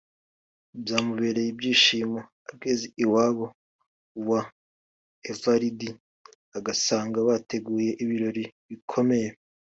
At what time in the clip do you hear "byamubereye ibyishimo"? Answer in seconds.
0.81-2.19